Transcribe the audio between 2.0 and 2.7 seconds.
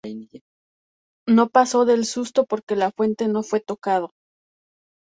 susto